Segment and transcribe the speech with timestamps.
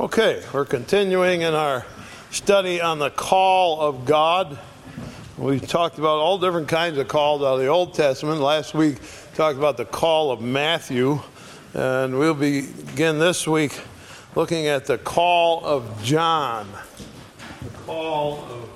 [0.00, 1.84] Okay, we're continuing in our
[2.30, 4.58] study on the call of God.
[5.36, 8.40] We talked about all different kinds of calls out of the Old Testament.
[8.40, 8.96] Last week
[9.34, 11.20] talked about the call of Matthew,
[11.74, 13.78] and we'll begin this week
[14.34, 16.66] looking at the call of John.
[17.62, 18.70] The call of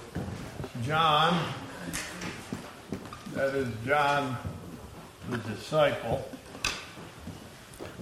[0.85, 1.43] John.
[3.33, 4.37] That is John
[5.31, 6.29] the disciple.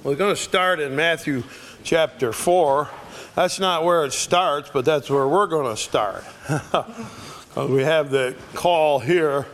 [0.02, 1.44] We're going to start in Matthew
[1.84, 2.90] chapter 4.
[3.34, 6.22] That's not where it starts, but that's where we're going to start.
[7.56, 9.46] we have the call here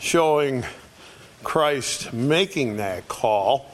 [0.00, 0.64] showing
[1.44, 3.70] Christ making that call.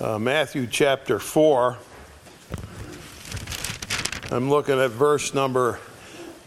[0.00, 1.78] Uh, Matthew chapter 4.
[4.32, 5.78] I'm looking at verse number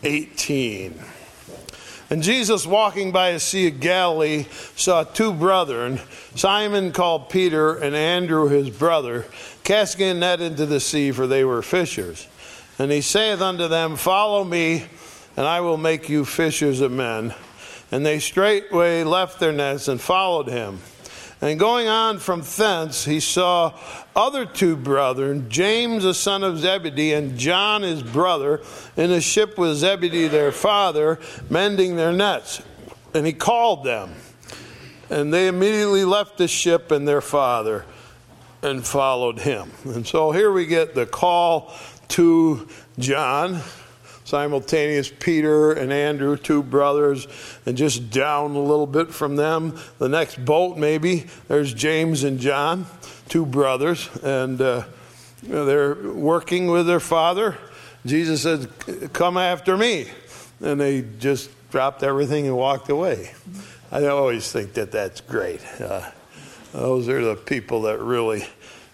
[0.03, 0.99] 18.
[2.11, 6.01] And Jesus, walking by the Sea of Galilee, saw two brethren,
[6.35, 9.25] Simon called Peter and Andrew his brother,
[9.63, 12.27] casting a net into the sea, for they were fishers.
[12.77, 14.87] And he saith unto them, Follow me,
[15.37, 17.33] and I will make you fishers of men.
[17.93, 20.79] And they straightway left their nets and followed him.
[21.41, 23.73] And going on from thence, he saw
[24.15, 28.61] other two brethren, James the son of Zebedee and John his brother,
[28.95, 31.19] in a ship with Zebedee their father,
[31.49, 32.61] mending their nets.
[33.15, 34.13] And he called them.
[35.09, 37.85] And they immediately left the ship and their father
[38.61, 39.71] and followed him.
[39.83, 41.73] And so here we get the call
[42.09, 42.67] to
[42.99, 43.61] John
[44.31, 47.27] simultaneous Peter and Andrew, two brothers,
[47.65, 52.39] and just down a little bit from them, the next boat maybe, there's James and
[52.39, 52.85] John,
[53.27, 54.85] two brothers, and uh,
[55.43, 57.57] they're working with their father.
[58.05, 58.69] Jesus said,
[59.11, 60.07] Come after me.
[60.61, 63.33] And they just dropped everything and walked away.
[63.91, 65.61] I always think that that's great.
[65.81, 66.09] Uh,
[66.71, 68.45] those are the people that really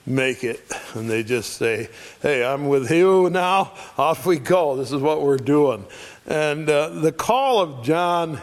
[0.08, 0.62] make it.
[0.96, 1.90] And they just say,
[2.22, 3.74] hey, I'm with you now.
[3.98, 4.76] Off we go.
[4.78, 5.86] This is what we're doing.
[6.26, 8.40] And uh, the call of John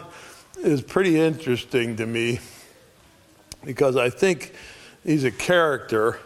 [0.59, 2.39] is pretty interesting to me
[3.63, 4.53] because I think
[5.03, 6.19] he's a character.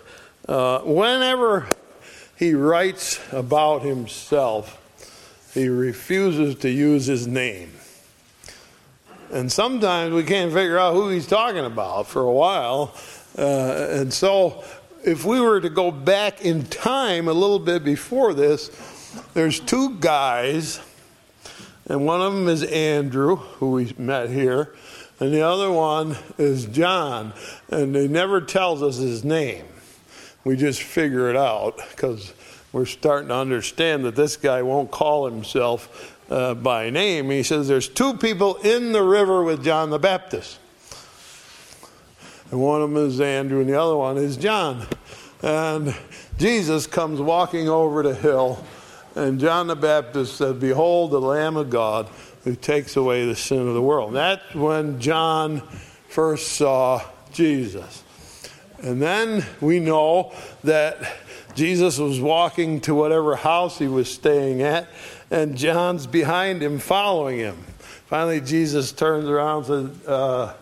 [0.47, 1.67] Uh, whenever
[2.37, 4.75] he writes about himself,
[5.53, 7.71] he refuses to use his name.
[9.31, 12.95] And sometimes we can't figure out who he's talking about for a while.
[13.37, 14.63] Uh, and so
[15.09, 18.69] if we were to go back in time a little bit before this,
[19.33, 20.79] there's two guys,
[21.87, 24.75] and one of them is Andrew, who we met here,
[25.19, 27.33] and the other one is John,
[27.71, 29.65] and he never tells us his name.
[30.43, 32.31] We just figure it out because
[32.71, 37.31] we're starting to understand that this guy won't call himself uh, by name.
[37.31, 40.59] He says there's two people in the river with John the Baptist.
[42.51, 44.87] And one of them is Andrew, and the other one is John.
[45.41, 45.95] And
[46.37, 48.63] Jesus comes walking over the hill,
[49.15, 52.09] and John the Baptist said, Behold, the Lamb of God
[52.43, 54.09] who takes away the sin of the world.
[54.09, 55.61] And that's when John
[56.07, 58.03] first saw Jesus.
[58.81, 60.33] And then we know
[60.63, 60.97] that
[61.53, 64.87] Jesus was walking to whatever house he was staying at,
[65.29, 67.57] and John's behind him, following him.
[68.07, 70.53] Finally, Jesus turns around and says, uh,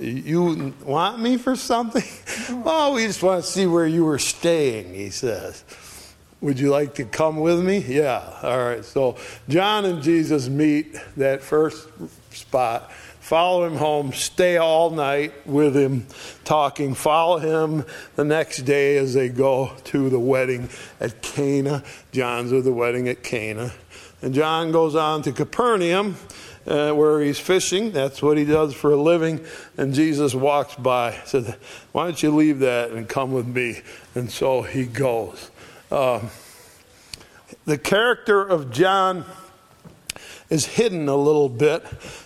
[0.00, 2.04] you want me for something?
[2.64, 5.64] oh, we just want to see where you were staying, he says.
[6.40, 7.78] Would you like to come with me?
[7.78, 8.38] Yeah.
[8.42, 8.84] All right.
[8.84, 9.16] So
[9.48, 11.88] John and Jesus meet that first
[12.30, 16.06] spot, follow him home, stay all night with him,
[16.44, 20.68] talking, follow him the next day as they go to the wedding
[21.00, 21.82] at Cana.
[22.12, 23.72] John's at the wedding at Cana.
[24.22, 26.16] And John goes on to Capernaum
[26.68, 27.92] uh, where he's fishing.
[27.92, 29.44] That's what he does for a living.
[29.76, 31.56] And Jesus walks by, said,
[31.92, 33.80] Why don't you leave that and come with me?
[34.14, 35.50] And so he goes.
[35.90, 36.30] Um,
[37.64, 39.24] the character of John
[40.50, 41.84] is hidden a little bit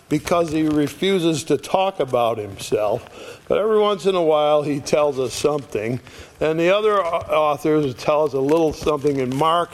[0.08, 3.42] because he refuses to talk about himself.
[3.48, 6.00] But every once in a while, he tells us something.
[6.40, 9.70] And the other authors tell us a little something in Mark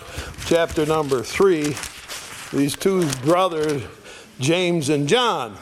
[0.47, 1.75] chapter number 3.
[2.53, 3.83] These two brothers
[4.41, 5.57] James and John.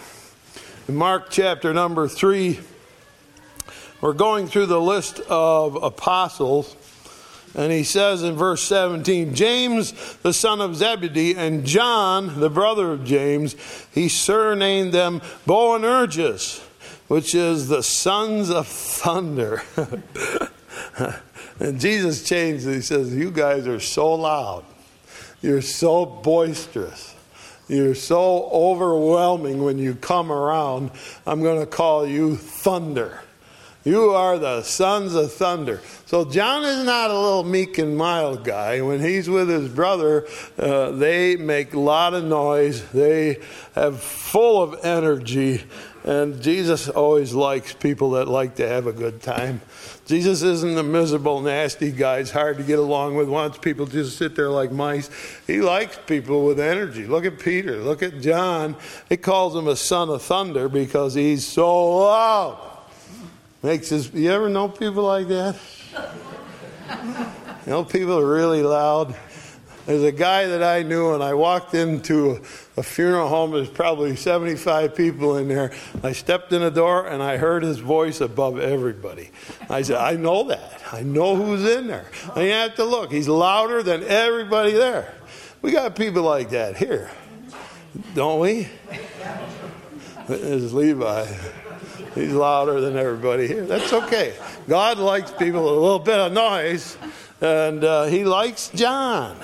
[0.86, 2.60] In Mark chapter number 3,
[4.02, 6.76] we're going through the list of apostles.
[7.54, 12.92] And he says in verse 17, James, the son of Zebedee, and John, the brother
[12.92, 13.56] of James,
[13.92, 16.60] he surnamed them Boanerges,
[17.08, 19.62] which is the sons of thunder.
[21.58, 22.74] and Jesus changed it.
[22.74, 24.66] He says, You guys are so loud.
[25.40, 27.15] You're so boisterous.
[27.68, 30.92] You're so overwhelming when you come around.
[31.26, 33.22] I'm going to call you thunder.
[33.86, 35.80] You are the sons of thunder.
[36.06, 38.80] So John is not a little meek and mild guy.
[38.80, 40.26] When he's with his brother,
[40.58, 42.84] uh, they make a lot of noise.
[42.90, 43.38] They
[43.76, 45.64] have full of energy.
[46.06, 49.60] And Jesus always likes people that like to have a good time.
[50.06, 52.18] Jesus isn't a miserable, nasty guy.
[52.18, 53.28] It's hard to get along with.
[53.28, 55.10] Wants people to just sit there like mice.
[55.48, 57.08] He likes people with energy.
[57.08, 57.78] Look at Peter.
[57.78, 58.76] Look at John.
[59.08, 62.56] He calls him a son of thunder because he's so loud.
[63.64, 64.14] Makes his.
[64.14, 65.56] You ever know people like that?
[67.66, 69.16] You know, people are really loud.
[69.86, 72.42] There's a guy that I knew, and I walked into
[72.76, 73.52] a funeral home.
[73.52, 75.72] There's probably 75 people in there.
[76.02, 79.30] I stepped in the door, and I heard his voice above everybody.
[79.70, 80.82] I said, I know that.
[80.92, 82.10] I know who's in there.
[82.34, 83.12] And you have to look.
[83.12, 85.14] He's louder than everybody there.
[85.62, 87.08] We got people like that here,
[88.16, 88.68] don't we?
[90.26, 91.26] There's Levi.
[92.16, 93.64] He's louder than everybody here.
[93.64, 94.34] That's okay.
[94.68, 96.98] God likes people with a little bit of noise,
[97.40, 99.36] and uh, He likes John.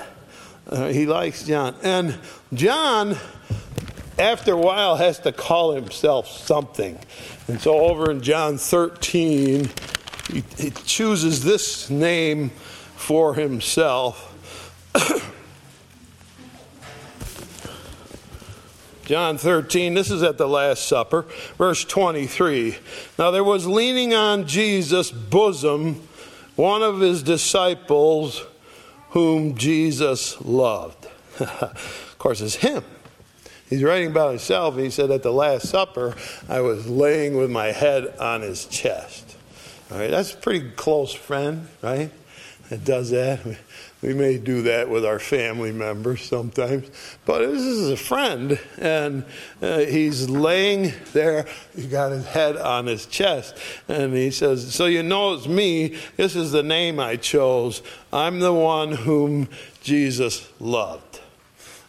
[0.73, 1.75] Uh, he likes John.
[1.83, 2.17] And
[2.51, 3.15] John,
[4.17, 6.97] after a while, has to call himself something.
[7.47, 9.69] And so over in John 13,
[10.31, 12.49] he, he chooses this name
[12.95, 14.31] for himself.
[19.05, 21.27] John 13, this is at the Last Supper,
[21.59, 22.77] verse 23.
[23.19, 26.07] Now there was leaning on Jesus' bosom
[26.55, 28.43] one of his disciples
[29.13, 31.07] whom Jesus loved.
[31.39, 32.83] of course, it's him.
[33.69, 34.75] He's writing about himself.
[34.75, 36.15] He said, At the Last Supper,
[36.49, 39.37] I was laying with my head on his chest.
[39.91, 42.11] All right, that's a pretty close friend, right?
[42.73, 43.39] That does that.
[44.01, 46.89] We may do that with our family members sometimes.
[47.23, 49.25] But this is a friend, and
[49.61, 51.45] uh, he's laying there.
[51.75, 53.55] He got his head on his chest,
[53.87, 55.99] and he says, So you know it's me.
[56.17, 57.83] This is the name I chose.
[58.11, 59.49] I'm the one whom
[59.83, 61.19] Jesus loved.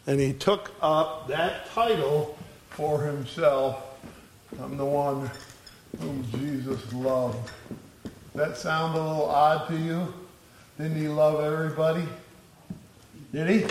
[0.07, 2.37] And he took up that title
[2.69, 3.83] for himself.
[4.63, 5.31] I'm the one
[5.99, 7.51] whom Jesus loved.
[8.35, 10.13] That sound a little odd to you?
[10.79, 12.05] Didn't he love everybody?
[13.33, 13.67] Did he?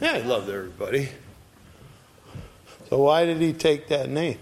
[0.00, 1.08] Yeah, he loved everybody.
[2.88, 4.38] So why did he take that name?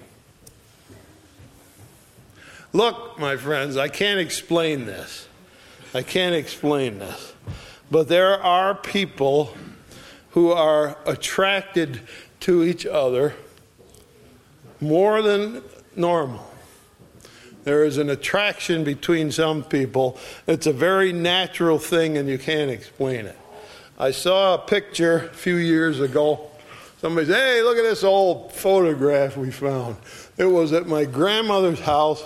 [2.73, 5.29] Look, my friends, I can't explain this.
[5.93, 7.35] I can't explain this.
[7.91, 9.55] But there are people
[10.31, 12.01] who are attracted
[12.41, 13.35] to each other
[14.81, 15.63] more than
[15.97, 16.51] normal.
[17.65, 20.19] There is an attraction between some people.
[20.47, 23.39] It's a very natural thing, and you can't explain it.
[23.99, 26.51] I saw a picture a few years ago.
[27.01, 29.97] Somebody said, Hey, look at this old photograph we found.
[30.39, 32.23] It was at my grandmother's house.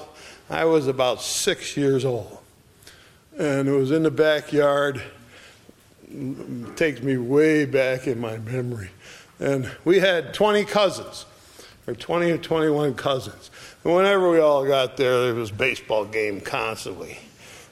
[0.48, 2.38] I was about six years old.
[3.36, 5.02] And it was in the backyard.
[6.08, 8.90] It takes me way back in my memory.
[9.40, 11.26] And we had 20 cousins,
[11.86, 13.50] or 20 or 21 cousins.
[13.84, 17.18] And whenever we all got there, there was baseball game constantly.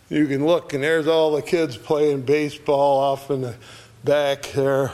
[0.08, 3.54] You can look, and there's all the kids playing baseball off in the
[4.04, 4.92] back there.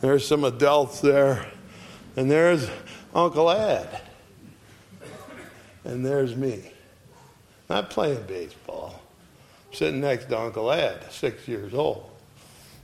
[0.00, 1.46] There's some adults there.
[2.16, 2.70] And there's
[3.14, 4.00] Uncle Ed.
[5.84, 6.70] And there's me.
[7.68, 9.02] Not playing baseball.
[9.72, 12.10] Sitting next to Uncle Ed, six years old.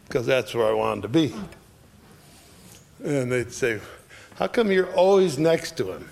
[0.06, 1.34] Because that's where I wanted to be.
[3.02, 3.80] And they'd say,
[4.40, 6.08] How come you're always next to him?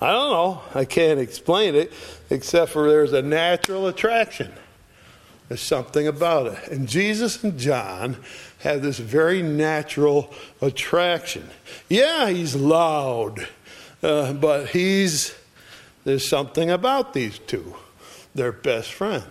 [0.00, 0.62] I don't know.
[0.72, 1.92] I can't explain it,
[2.30, 4.52] except for there's a natural attraction.
[5.48, 6.68] There's something about it.
[6.68, 8.18] And Jesus and John
[8.60, 11.50] have this very natural attraction.
[11.88, 13.48] Yeah, he's loud,
[14.04, 15.34] uh, but he's
[16.04, 17.74] there's something about these two.
[18.36, 19.26] They're best friends.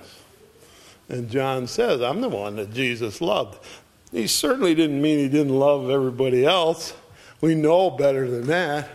[1.07, 3.65] And John says, I'm the one that Jesus loved.
[4.11, 6.93] He certainly didn't mean he didn't love everybody else.
[7.41, 8.89] We know better than that.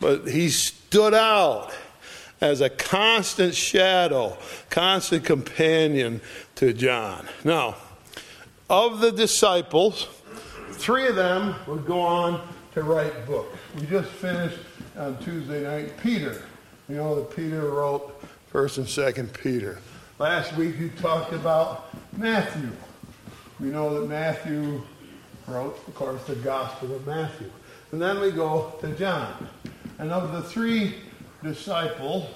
[0.00, 1.72] But he stood out
[2.40, 4.36] as a constant shadow,
[4.68, 6.20] constant companion
[6.56, 7.28] to John.
[7.44, 7.76] Now,
[8.68, 10.08] of the disciples,
[10.72, 13.56] three of them would go on to write books.
[13.78, 14.58] We just finished
[14.96, 16.42] on Tuesday night Peter.
[16.88, 18.20] You know that Peter wrote
[18.52, 19.78] 1st and 2nd Peter.
[20.18, 22.70] Last week we talked about Matthew.
[23.62, 24.82] We know that Matthew
[25.46, 27.48] wrote, of course, the Gospel of Matthew.
[27.92, 29.48] And then we go to John.
[30.00, 30.96] And of the three
[31.44, 32.26] disciples,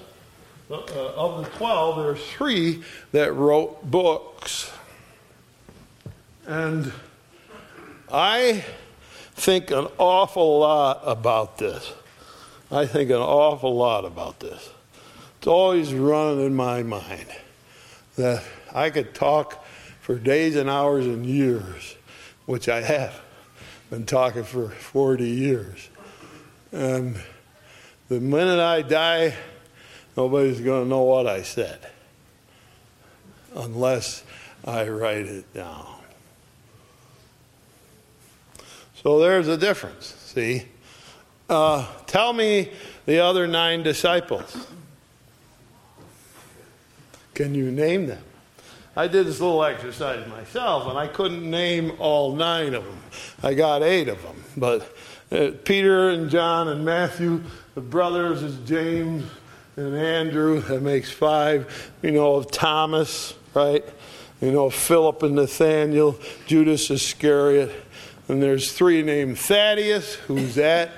[0.71, 2.81] uh, of the 12, there are three
[3.11, 4.71] that wrote books.
[6.45, 6.93] And
[8.09, 8.63] I
[9.33, 11.91] think an awful lot about this.
[12.71, 14.69] I think an awful lot about this.
[15.39, 17.27] it's always running in my mind
[18.15, 19.65] that I could talk
[20.07, 21.97] for days and hours and years,
[22.45, 23.19] which I have
[23.89, 25.89] been talking for 40 years.
[26.71, 27.21] And
[28.07, 29.35] the minute I die,
[30.15, 31.79] nobody's going to know what I said
[33.53, 34.23] unless
[34.63, 35.85] I write it down.
[39.03, 40.69] So there's a difference, see?
[41.49, 42.71] Uh, tell me
[43.05, 44.67] the other nine disciples.
[47.33, 48.23] Can you name them?
[48.97, 52.99] I did this little exercise myself, and I couldn't name all nine of them.
[53.43, 54.43] I got eight of them.
[54.57, 54.91] But
[55.31, 57.43] uh, Peter and John and Matthew,
[57.75, 59.23] the brothers is James
[59.75, 60.61] and Andrew.
[60.61, 61.91] That makes five.
[62.01, 63.85] You know of Thomas, right?
[64.41, 67.71] You know Philip and Nathaniel, Judas Iscariot.
[68.27, 70.15] And there's three named Thaddeus.
[70.15, 70.89] Who's that?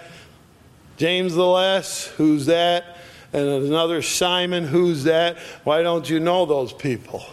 [0.96, 2.08] James the Less.
[2.08, 2.96] Who's that?
[3.34, 4.64] And another Simon.
[4.64, 5.38] Who's that?
[5.66, 7.26] Why don't you know those people?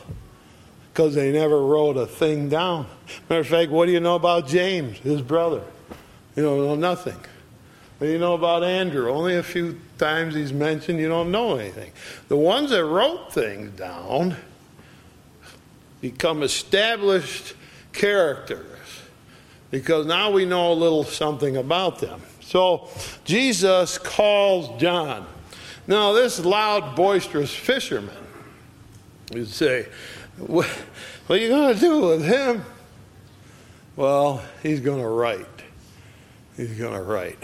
[0.96, 2.86] Because they never wrote a thing down.
[3.28, 5.62] Matter of fact, what do you know about James, his brother?
[6.34, 7.18] You don't know nothing.
[7.98, 9.10] What do you know about Andrew?
[9.10, 11.92] Only a few times he's mentioned, you don't know anything.
[12.28, 14.36] The ones that wrote things down
[16.00, 17.52] become established
[17.92, 19.02] characters
[19.70, 22.22] because now we know a little something about them.
[22.40, 22.88] So
[23.26, 25.26] Jesus calls John.
[25.86, 28.16] Now, this loud, boisterous fisherman,
[29.34, 29.88] you'd say,
[30.38, 32.62] What, what are you going to do with him?
[33.96, 35.46] Well, he's going to write.
[36.56, 37.38] He's going to write.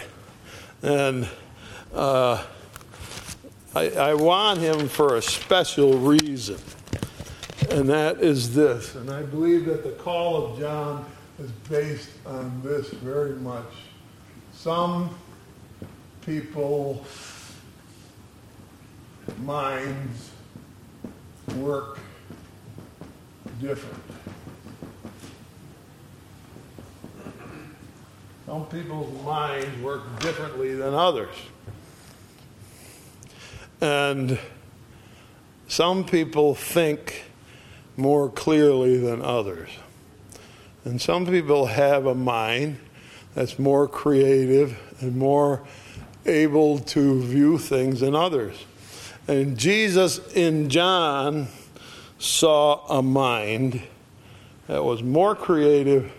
[0.83, 1.27] And
[1.95, 2.45] uh,
[3.75, 6.59] I, I want him for a special reason.
[7.71, 8.95] And that is this.
[8.95, 11.07] And I believe that the call of John
[11.39, 13.73] is based on this very much.
[14.53, 15.17] Some
[16.21, 17.07] people
[19.39, 20.31] minds
[21.57, 21.99] work
[23.63, 24.03] different.
[28.45, 31.35] Some people's minds work differently than others.
[33.81, 34.39] And
[35.69, 37.23] some people think
[37.97, 39.71] more clearly than others.
[40.85, 42.79] And some people have a mind
[43.35, 45.63] that's more creative and more
[46.27, 48.57] able to view things than others.
[49.29, 51.47] And Jesus in John
[52.23, 53.83] saw a mind
[54.69, 56.13] that was more creative,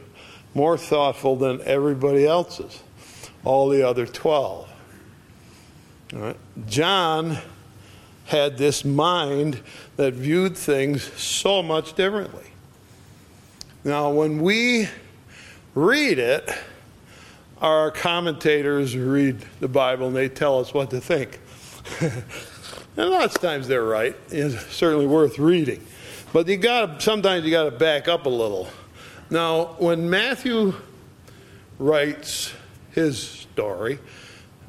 [0.53, 2.83] more thoughtful than everybody else's,
[3.45, 4.69] all the other 12.
[6.13, 6.36] All right.
[6.67, 7.38] John
[8.25, 9.62] had this mind
[9.95, 12.51] that viewed things so much differently.
[13.86, 14.89] Now, when we
[15.74, 16.50] read it,
[17.62, 21.39] our commentators read the Bible and they tell us what to think.
[22.95, 24.15] And lots of times they're right.
[24.29, 25.83] It's certainly worth reading.
[26.33, 28.67] But you got to sometimes you got to back up a little.
[29.29, 30.73] Now, when Matthew
[31.77, 32.51] writes
[32.91, 33.99] his story,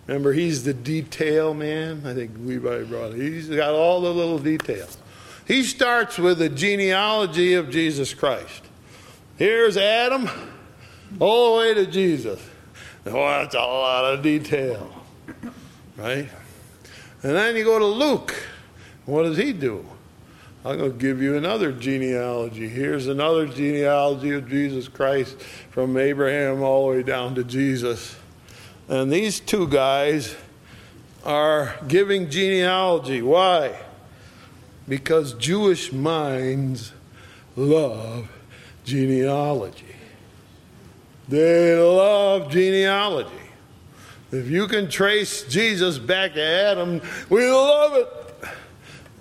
[0.07, 2.03] remember he's the detail man.
[2.07, 3.17] I think Levi brought it.
[3.17, 4.99] He's got all the little details.
[5.47, 8.63] He starts with the genealogy of Jesus Christ.
[9.37, 10.29] Here's Adam,
[11.19, 12.41] all the way to Jesus.
[13.07, 14.91] Oh, that's a lot of detail,
[15.97, 16.29] right?
[17.23, 18.35] And then you go to Luke.
[19.07, 19.85] What does he do?
[20.65, 22.69] I'm going to give you another genealogy.
[22.69, 25.39] Here's another genealogy of Jesus Christ
[25.71, 28.17] from Abraham all the way down to Jesus.
[28.89, 30.35] And these two guys
[31.23, 33.21] are giving genealogy.
[33.21, 33.79] Why?
[34.89, 36.93] Because Jewish minds
[37.57, 38.31] love
[38.85, 39.85] genealogy.
[41.29, 43.31] They love genealogy.
[44.33, 48.24] If you can trace Jesus back to Adam, we love it.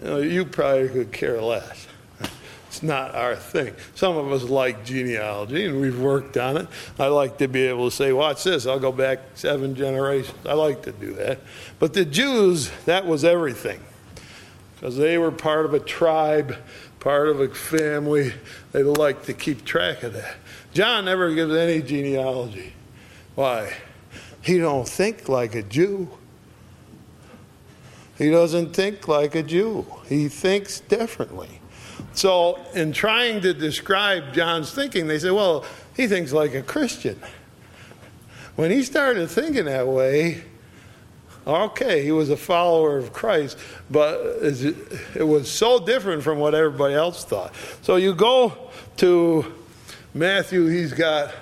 [0.04, 1.88] You, know, you probably could care less.
[2.68, 3.74] It's not our thing.
[3.96, 6.68] Some of us like genealogy and we've worked on it.
[7.00, 10.38] I like to be able to say, watch this, I'll go back seven generations.
[10.46, 11.40] I like to do that.
[11.80, 13.80] But the Jews, that was everything.
[14.76, 16.58] Because they were part of a tribe,
[17.00, 18.34] part of a family.
[18.74, 20.36] They like to keep track of that.
[20.74, 22.74] John never gives any genealogy.
[23.36, 23.72] Why?
[24.42, 26.10] He don't think like a Jew.
[28.18, 29.86] He doesn't think like a Jew.
[30.08, 31.62] He thinks differently.
[32.14, 35.66] So, in trying to describe John's thinking, they say, well,
[35.96, 37.20] he thinks like a Christian.
[38.56, 40.44] When he started thinking that way,
[41.48, 43.58] okay, he was a follower of Christ,
[43.90, 47.54] but it was so different from what everybody else thought.
[47.82, 49.52] So, you go to
[50.14, 51.34] Matthew, he's got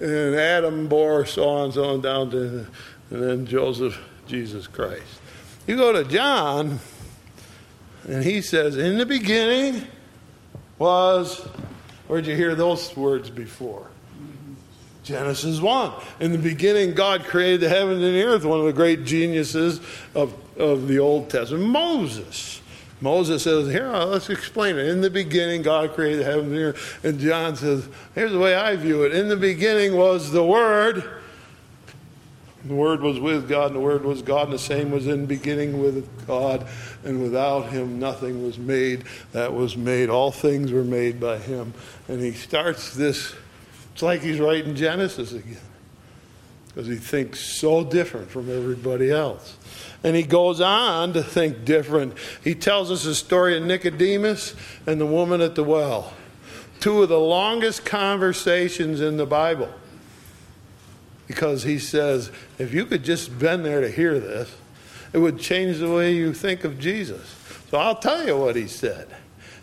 [0.00, 2.66] and Adam bore so on, so on down to,
[3.10, 5.19] and then Joseph, Jesus Christ.
[5.70, 6.80] You go to John,
[8.08, 9.86] And he says, In the beginning
[10.80, 11.38] was,
[12.08, 13.86] where'd you hear those words before?
[15.04, 15.92] Genesis 1.
[16.18, 19.80] In the beginning, God created the heavens and the earth, one of the great geniuses
[20.12, 22.60] of, of the Old Testament, Moses.
[23.00, 24.88] Moses says, Here, uh, let's explain it.
[24.88, 27.04] In the beginning, God created the heavens and the earth.
[27.04, 29.14] And John says, Here's the way I view it.
[29.14, 31.20] In the beginning was the Word.
[32.64, 35.24] The Word was with God, and the Word was God, and the same was in
[35.24, 36.66] beginning with God,
[37.04, 40.10] and without Him nothing was made that was made.
[40.10, 41.72] All things were made by Him.
[42.06, 43.34] And he starts this,
[43.94, 45.56] it's like he's writing Genesis again,
[46.68, 49.56] because he thinks so different from everybody else.
[50.04, 52.14] And he goes on to think different.
[52.44, 54.54] He tells us the story of Nicodemus
[54.86, 56.12] and the woman at the well,
[56.78, 59.72] two of the longest conversations in the Bible
[61.30, 64.52] because he says, if you could just been there to hear this,
[65.12, 67.36] it would change the way you think of Jesus.
[67.70, 69.06] So I'll tell you what he said.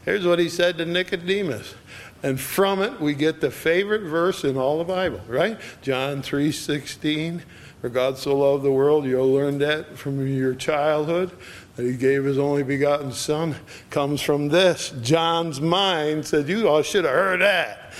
[0.05, 1.75] Here's what he said to Nicodemus.
[2.24, 5.59] And from it we get the favorite verse in all the Bible, right?
[5.81, 7.41] John 3:16.
[7.81, 11.31] For God so loved the world, you'll learn that from your childhood,
[11.75, 13.57] that he gave his only begotten son,
[13.89, 14.93] comes from this.
[15.01, 17.93] John's mind said, You all should have heard that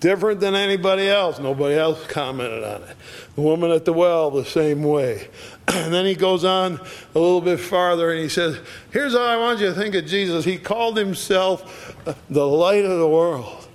[0.00, 1.38] different than anybody else.
[1.38, 2.96] Nobody else commented on it.
[3.34, 5.28] The woman at the well, the same way.
[5.66, 6.78] And then he goes on
[7.14, 8.58] a little bit farther and he says,
[8.90, 10.44] Here's how I want you to think of Jesus.
[10.44, 11.96] He called himself
[12.28, 13.66] the light of the world.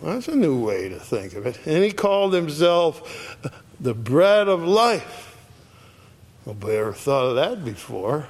[0.00, 1.58] Well, that's a new way to think of it.
[1.66, 3.36] And he called himself
[3.78, 5.36] the bread of life.
[6.46, 8.28] Nobody ever thought of that before.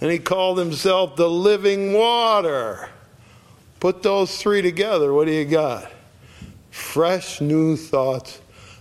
[0.00, 2.90] And he called himself the living water.
[3.80, 5.90] Put those three together, what do you got?
[6.70, 8.40] Fresh new thoughts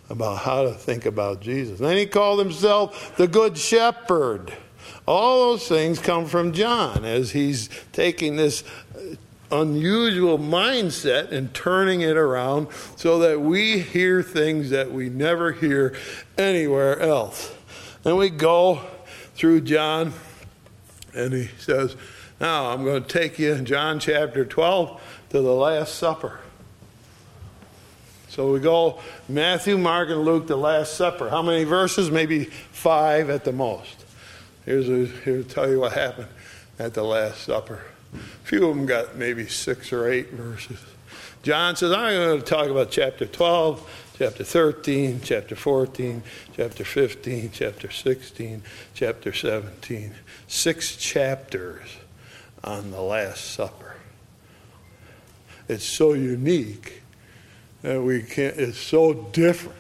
[0.10, 1.80] about how to think about Jesus.
[1.80, 4.54] Then he called himself the Good Shepherd.
[5.06, 8.64] All those things come from John as he's taking this
[8.96, 9.16] uh,
[9.52, 15.96] unusual mindset and turning it around so that we hear things that we never hear
[16.38, 17.54] anywhere else.
[18.04, 18.82] And we go
[19.36, 20.14] through John,
[21.14, 21.96] and he says,
[22.40, 26.40] now, I'm going to take you in John chapter 12 to the Last Supper.
[28.30, 31.30] So we go Matthew, Mark, and Luke, the Last Supper.
[31.30, 32.12] How many verses?
[32.12, 34.06] Maybe five at the most.
[34.66, 36.28] Here's here to tell you what happened
[36.78, 37.82] at the Last Supper.
[38.14, 40.80] A few of them got maybe six or eight verses.
[41.42, 46.22] John says, I'm going to talk about chapter 12, chapter 13, chapter 14,
[46.56, 48.62] chapter 15, chapter 16,
[48.94, 50.14] chapter 17.
[50.48, 51.98] Six chapters
[52.64, 53.96] on the Last Supper.
[55.68, 57.02] It's so unique
[57.82, 59.76] that we can't, it's so different.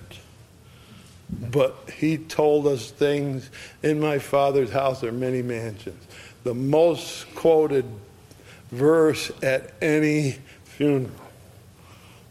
[1.29, 3.49] But he told us things
[3.83, 6.01] in my father's house are many mansions.
[6.43, 7.85] The most quoted
[8.71, 11.11] verse at any funeral.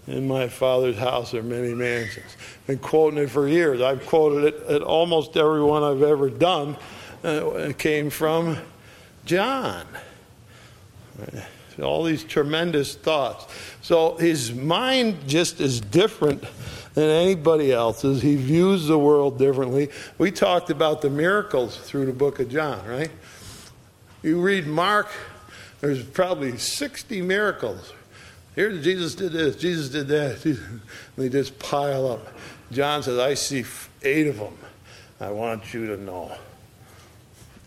[0.06, 2.36] In my father's house are many mansions.
[2.66, 3.80] Been quoting it for years.
[3.80, 6.76] I've quoted it at almost every one I've ever done.
[7.24, 8.56] Uh, it came from
[9.24, 9.84] John.
[11.82, 13.46] All these tremendous thoughts.
[13.82, 16.44] So his mind just is different
[16.94, 18.22] than anybody else's.
[18.22, 19.90] He views the world differently.
[20.16, 23.10] We talked about the miracles through the book of John, right?
[24.22, 25.08] You read Mark,
[25.80, 27.92] there's probably 60 miracles.
[28.54, 30.58] Here, Jesus did this, Jesus did that.
[31.16, 32.26] They just pile up.
[32.72, 33.64] John says, I see
[34.02, 34.56] eight of them.
[35.20, 36.32] I want you to know.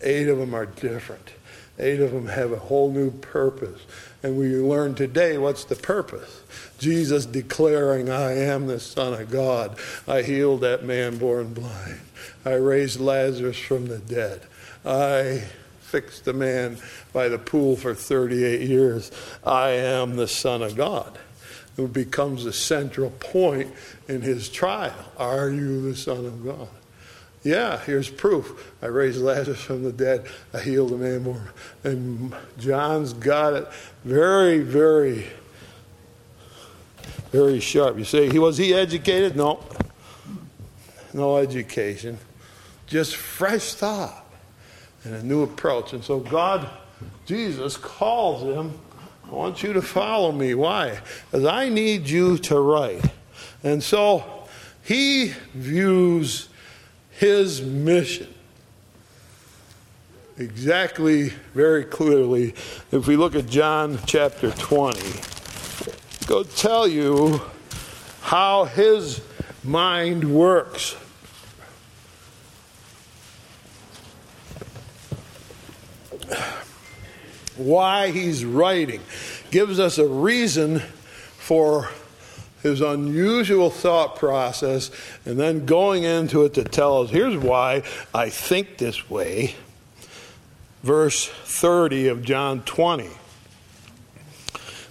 [0.02, 1.32] Eight of them are different.
[1.80, 3.80] Eight of them have a whole new purpose.
[4.22, 6.42] And we learn today what's the purpose.
[6.78, 9.78] Jesus declaring, I am the Son of God.
[10.06, 12.00] I healed that man born blind.
[12.44, 14.42] I raised Lazarus from the dead.
[14.84, 15.44] I
[15.80, 16.78] fixed the man
[17.12, 19.10] by the pool for 38 years.
[19.44, 21.18] I am the Son of God.
[21.76, 23.72] It becomes the central point
[24.06, 24.94] in his trial.
[25.16, 26.68] Are you the Son of God?
[27.42, 28.72] Yeah, here's proof.
[28.82, 30.26] I raised Lazarus from the dead.
[30.52, 31.48] I healed a man born.
[31.84, 33.68] And John's got it
[34.04, 35.26] very, very,
[37.32, 37.96] very sharp.
[37.96, 39.36] You say, was he educated?
[39.36, 39.64] No.
[41.14, 42.18] No education.
[42.86, 44.26] Just fresh thought
[45.04, 45.94] and a new approach.
[45.94, 46.68] And so God,
[47.24, 48.78] Jesus, calls him,
[49.26, 50.54] I want you to follow me.
[50.54, 51.00] Why?
[51.30, 53.04] Because I need you to write.
[53.64, 54.46] And so
[54.82, 56.49] he views
[57.20, 58.32] his mission.
[60.38, 62.54] Exactly, very clearly,
[62.90, 65.20] if we look at John chapter 20,
[66.26, 67.42] go tell you
[68.22, 69.20] how his
[69.62, 70.96] mind works.
[77.56, 79.02] why he's writing,
[79.50, 81.90] gives us a reason for
[82.62, 84.90] his unusual thought process,
[85.24, 87.82] and then going into it to tell us here's why
[88.14, 89.54] I think this way.
[90.82, 93.08] Verse 30 of John 20.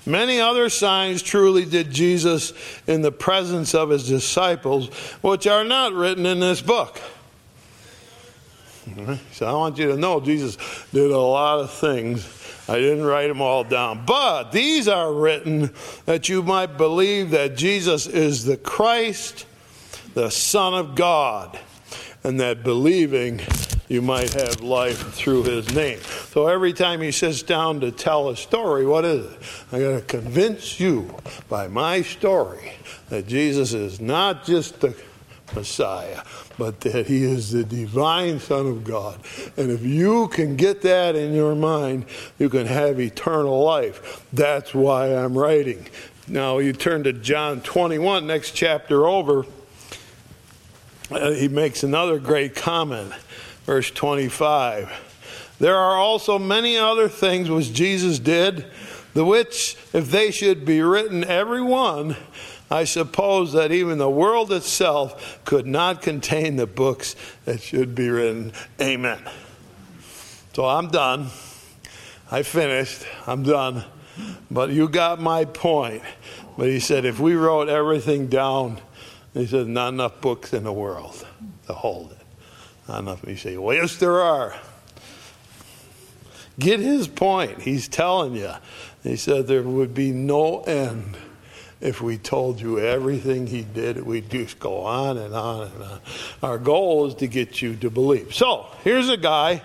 [0.05, 2.53] Many other signs truly did Jesus
[2.87, 4.87] in the presence of his disciples,
[5.21, 6.99] which are not written in this book.
[9.33, 10.57] So I want you to know Jesus
[10.91, 12.25] did a lot of things.
[12.69, 14.05] I didn't write them all down.
[14.05, 15.71] But these are written
[16.05, 19.47] that you might believe that Jesus is the Christ,
[20.13, 21.57] the Son of God,
[22.23, 23.41] and that believing
[23.87, 25.99] you might have life through his name.
[26.29, 29.39] So every time he sits down to tell a story, what is it?
[29.71, 31.15] I got to convince you
[31.49, 32.73] by my story
[33.09, 34.95] that Jesus is not just the
[35.55, 36.21] Messiah,
[36.59, 39.19] but that he is the divine Son of God.
[39.57, 42.05] And if you can get that in your mind,
[42.37, 44.23] you can have eternal life.
[44.33, 45.87] That's why I'm writing.
[46.27, 49.45] Now, you turn to John 21, next chapter over.
[51.09, 53.13] Uh, he makes another great comment,
[53.65, 55.55] verse 25.
[55.59, 58.65] There are also many other things which Jesus did,
[59.13, 62.15] the which, if they should be written, every one,
[62.71, 68.09] I suppose that even the world itself could not contain the books that should be
[68.09, 68.53] written.
[68.79, 69.19] Amen.
[70.53, 71.27] So I'm done.
[72.29, 73.05] I finished.
[73.25, 73.83] I'm done.
[74.51, 76.03] But you got my point.
[76.57, 78.81] But he said, if we wrote everything down,
[79.33, 81.25] he said, not enough books in the world
[81.67, 82.17] to hold it.
[82.87, 83.23] Not enough.
[83.27, 84.55] You say, well, yes, there are.
[86.59, 87.61] Get his point.
[87.61, 88.51] He's telling you.
[89.01, 91.17] He said there would be no end
[91.81, 96.01] if we told you everything he did, we'd just go on and on and on.
[96.43, 98.33] Our goal is to get you to believe.
[98.33, 99.61] So, here's a guy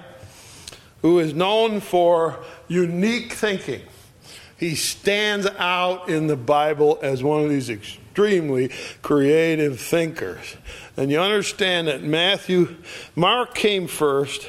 [1.03, 3.83] who is known for unique thinking.
[4.57, 8.71] He stands out in the Bible as one of these extremely
[9.03, 10.57] creative thinkers.
[10.97, 12.77] And you understand that Matthew,
[13.17, 14.49] Mark came first,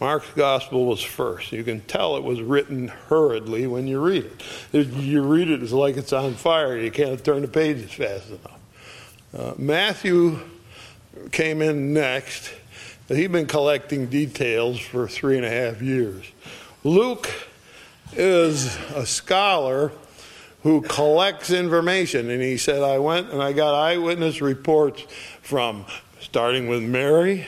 [0.00, 1.52] Mark's gospel was first.
[1.52, 4.30] You can tell it was written hurriedly when you read
[4.72, 4.86] it.
[4.88, 6.76] You read it, it's like it's on fire.
[6.76, 8.60] You can't turn the pages fast enough.
[9.36, 10.38] Uh, Matthew
[11.32, 12.52] came in next.
[13.08, 16.26] He'd been collecting details for three and a half years.
[16.84, 17.30] Luke
[18.12, 19.92] is a scholar
[20.62, 25.02] who collects information, and he said, I went and I got eyewitness reports
[25.40, 25.86] from
[26.20, 27.46] starting with Mary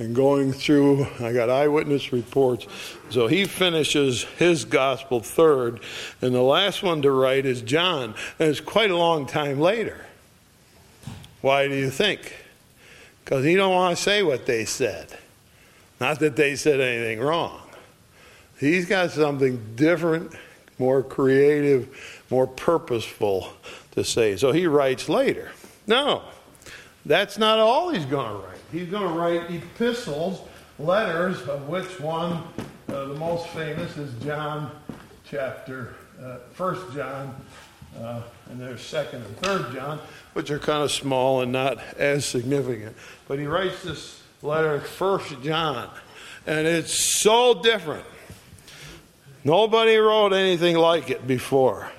[0.00, 2.66] and going through, I got eyewitness reports.
[3.10, 5.80] So he finishes his gospel third,
[6.22, 10.06] and the last one to write is John, and it's quite a long time later.
[11.42, 12.34] Why do you think?
[13.22, 15.06] Because he don't want to say what they said.
[16.00, 17.60] Not that they said anything wrong.
[18.58, 20.32] He's got something different,
[20.78, 23.52] more creative, more purposeful
[23.90, 24.36] to say.
[24.38, 25.52] So he writes later.
[25.86, 26.22] No,
[27.04, 30.42] that's not all he's going to write he's going to write epistles,
[30.78, 32.42] letters, of which one,
[32.88, 34.70] uh, the most famous, is John
[35.24, 37.34] chapter, uh, First John,
[37.98, 40.00] uh, and there's Second and Third John,
[40.32, 42.96] which are kind of small and not as significant.
[43.28, 45.90] But he writes this letter, First John,
[46.46, 48.04] and it's so different.
[49.44, 51.90] Nobody wrote anything like it before.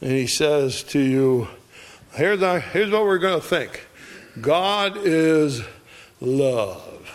[0.00, 1.48] And he says to you,
[2.14, 3.86] here's, our, here's what we're going to think
[4.40, 5.62] God is
[6.20, 7.12] love.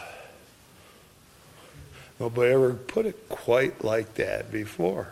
[2.20, 5.10] Nobody ever put it quite like that before.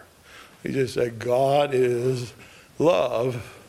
[0.63, 2.33] He just said, God is
[2.79, 3.59] love.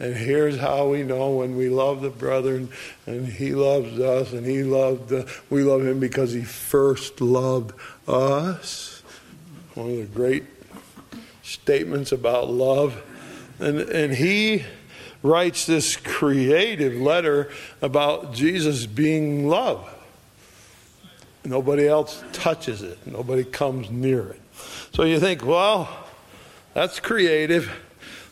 [0.00, 2.66] And here's how we know when we love the brother
[3.06, 7.72] and he loves us and he loved the, we love him because he first loved
[8.08, 9.02] us.
[9.74, 10.44] One of the great
[11.42, 13.00] statements about love.
[13.58, 14.64] And, and he
[15.22, 17.50] writes this creative letter
[17.82, 19.88] about Jesus being love.
[21.44, 24.40] Nobody else touches it, nobody comes near it.
[24.92, 25.88] So you think, well,
[26.74, 27.70] that's creative.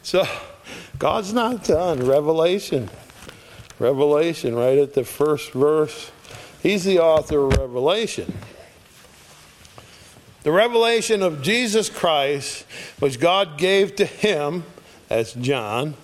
[0.03, 0.27] So
[0.99, 2.05] God's not done.
[2.05, 2.91] Revelation.
[3.79, 6.11] Revelation, right at the first verse.
[6.63, 8.37] He's the author of Revelation.
[10.43, 12.65] The revelation of Jesus Christ,
[13.01, 14.65] which God gave to him,
[15.11, 15.95] as John,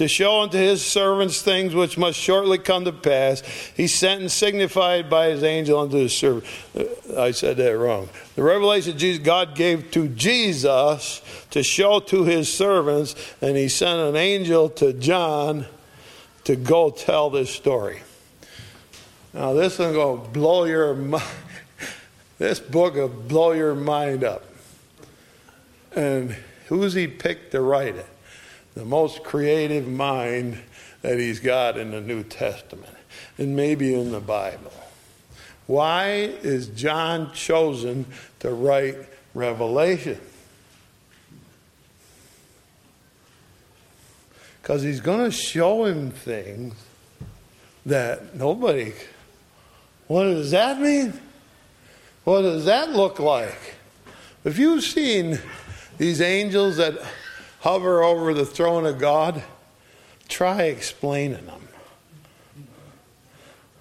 [0.00, 3.42] to show unto his servants things which must shortly come to pass.
[3.76, 6.46] He sent and signified by his angel unto his servant.
[6.74, 8.08] Uh, I said that wrong.
[8.34, 14.00] The revelation Jesus, God gave to Jesus to show to his servants, and he sent
[14.00, 15.66] an angel to John
[16.44, 18.00] to go tell this story.
[19.34, 21.24] Now, this is going to blow your mind.
[22.38, 24.46] This book will blow your mind up.
[25.94, 26.34] And
[26.68, 28.06] who's he picked to write it?
[28.74, 30.58] The most creative mind
[31.02, 32.96] that he's got in the New Testament
[33.38, 34.72] and maybe in the Bible.
[35.66, 36.08] Why
[36.42, 38.06] is John chosen
[38.40, 38.96] to write
[39.34, 40.20] Revelation?
[44.60, 46.74] Because he's going to show him things
[47.86, 48.92] that nobody.
[50.06, 51.14] What does that mean?
[52.24, 53.76] What does that look like?
[54.44, 55.38] If you've seen
[55.98, 57.00] these angels that
[57.60, 59.42] hover over the throne of God,
[60.28, 61.68] try explaining them.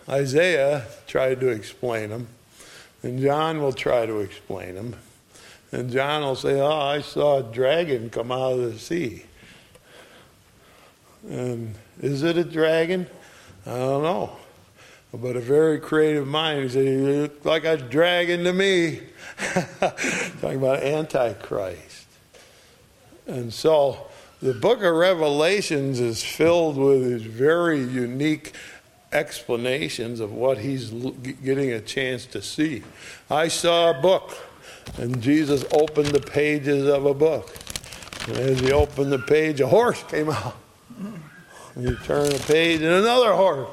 [0.07, 2.27] Isaiah tried to explain them,
[3.03, 4.95] and John will try to explain them.
[5.71, 9.23] And John will say, Oh, I saw a dragon come out of the sea.
[11.29, 13.07] And is it a dragon?
[13.65, 14.35] I don't know.
[15.13, 19.01] But a very creative mind, he said, You look like a dragon to me.
[20.41, 22.07] Talking about Antichrist.
[23.29, 24.07] And so
[24.41, 28.53] the book of Revelations is filled with these very unique
[29.11, 32.81] explanations of what he's getting a chance to see.
[33.29, 34.35] I saw a book,
[34.97, 37.55] and Jesus opened the pages of a book.
[38.27, 40.55] And as he opened the page, a horse came out.
[41.75, 43.69] And you turn the page, and another horse.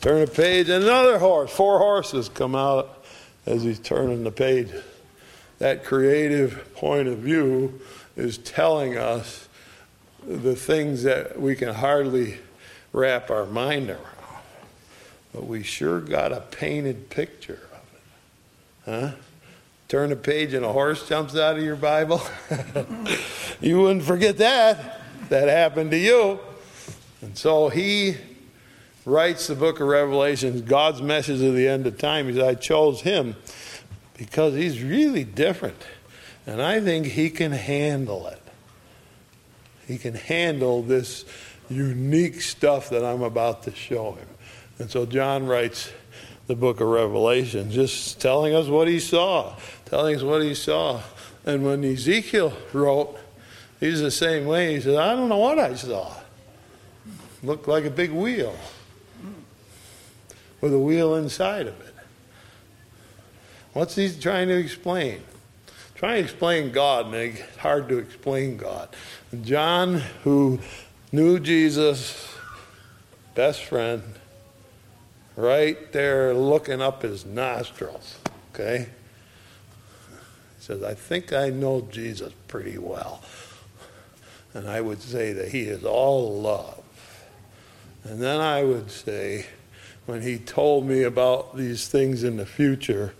[0.00, 1.50] Turn a page, and another horse.
[1.50, 3.04] Four horses come out
[3.46, 4.68] as he's turning the page.
[5.58, 7.80] That creative point of view
[8.16, 9.48] is telling us
[10.26, 12.38] the things that we can hardly
[12.92, 14.00] wrap our mind around.
[15.32, 18.90] But we sure got a painted picture of it.
[18.90, 19.16] Huh?
[19.88, 22.20] Turn a page and a horse jumps out of your Bible.
[23.60, 25.00] you wouldn't forget that.
[25.28, 26.40] That happened to you.
[27.22, 28.16] And so he
[29.04, 32.26] writes the book of Revelations, God's message of the end of time.
[32.26, 33.36] He said, I chose him
[34.16, 35.82] because he's really different.
[36.46, 38.40] And I think he can handle it.
[39.86, 41.24] He can handle this
[41.68, 44.28] unique stuff that I'm about to show him.
[44.78, 45.90] And so John writes
[46.46, 51.00] the book of Revelation, just telling us what he saw, telling us what he saw.
[51.44, 53.18] And when Ezekiel wrote,
[53.80, 54.74] he's the same way.
[54.74, 56.12] He said, I don't know what I saw.
[57.42, 58.56] Looked like a big wheel
[60.60, 61.85] with a wheel inside of it.
[63.76, 65.20] What's he trying to explain?
[65.96, 68.88] Trying to explain God, and it's hard to explain God.
[69.42, 70.60] John, who
[71.12, 72.26] knew Jesus,
[73.34, 74.02] best friend,
[75.36, 78.16] right there looking up his nostrils.
[78.54, 78.88] Okay?
[80.08, 83.20] He says, I think I know Jesus pretty well.
[84.54, 86.82] And I would say that he is all love.
[88.04, 89.44] And then I would say,
[90.06, 93.12] when he told me about these things in the future,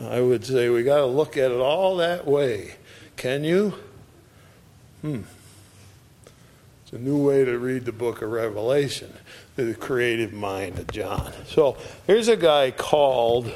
[0.00, 2.74] I would say, we got to look at it all that way.
[3.16, 3.74] Can you?
[5.02, 5.22] Hmm.
[6.82, 9.12] It's a new way to read the book of Revelation,
[9.56, 11.32] the creative mind of John.
[11.46, 13.52] So here's a guy called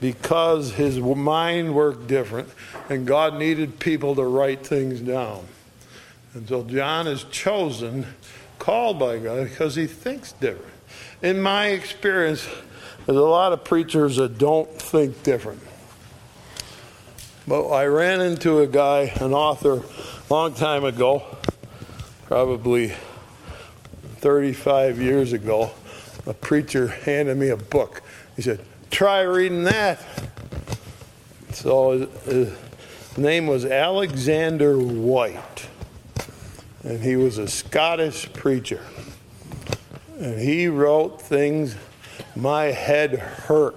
[0.00, 2.50] because his mind worked different
[2.90, 5.46] and God needed people to write things down.
[6.34, 8.06] And so John is chosen,
[8.58, 10.74] called by God because he thinks different.
[11.22, 12.46] In my experience,
[13.06, 15.60] there's a lot of preachers that don't think different.
[17.46, 19.82] But I ran into a guy, an author,
[20.30, 21.22] a long time ago
[22.26, 22.92] probably
[24.16, 25.70] 35 years ago,
[26.26, 28.02] a preacher handed me a book.
[28.36, 30.00] He said, Try reading that.
[31.52, 35.68] So uh, his name was Alexander Whyte,
[36.82, 38.80] and he was a Scottish preacher.
[40.18, 41.76] And he wrote things,
[42.36, 43.76] my head hurt.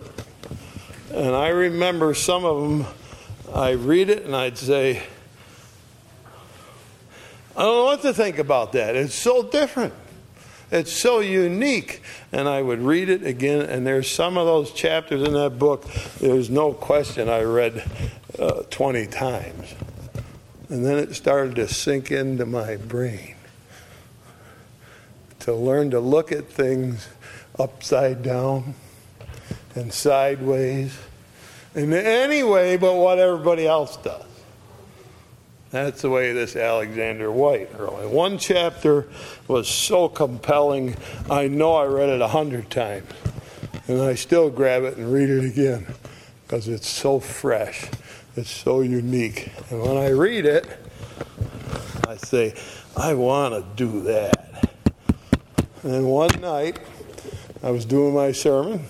[1.13, 2.85] And I remember some of them,
[3.53, 5.03] I read it and I'd say,
[7.55, 8.95] I don't know what to think about that.
[8.95, 9.93] It's so different.
[10.69, 12.01] It's so unique.
[12.31, 15.85] And I would read it again, and there's some of those chapters in that book,
[16.19, 17.83] there's no question I read
[18.37, 19.73] uh, 20 times.
[20.69, 23.35] And then it started to sink into my brain
[25.39, 27.07] to learn to look at things
[27.59, 28.73] upside down
[29.75, 30.97] and sideways
[31.75, 34.23] in any way but what everybody else does.
[35.69, 38.09] That's the way this Alexander Whyte wrote.
[38.09, 39.07] One chapter
[39.47, 40.95] was so compelling,
[41.29, 43.07] I know I read it a hundred times.
[43.87, 45.87] And I still grab it and read it again
[46.43, 47.89] because it's so fresh,
[48.35, 49.51] it's so unique.
[49.69, 50.67] And when I read it,
[52.07, 52.53] I say,
[52.95, 54.73] I want to do that.
[55.83, 56.79] And one night,
[57.63, 58.85] I was doing my sermon,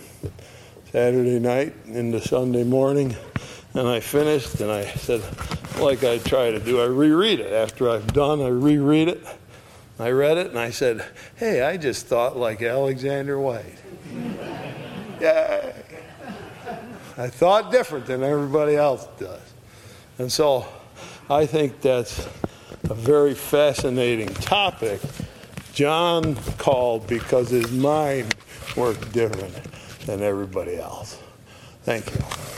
[0.92, 3.16] Saturday night into Sunday morning,
[3.74, 5.22] And I finished, and I said,
[5.80, 7.54] like I try to do, I reread it.
[7.54, 9.26] After I've done, I reread it.
[10.00, 13.78] I read it, and I said, hey, I just thought like Alexander Whyte.
[15.22, 15.72] yeah.
[17.18, 19.42] I thought different than everybody else does.
[20.18, 20.66] And so
[21.30, 22.28] I think that's
[22.90, 25.00] a very fascinating topic.
[25.74, 28.36] John called because his mind
[28.76, 29.56] worked different
[30.06, 31.20] than everybody else.
[31.84, 32.57] Thank you.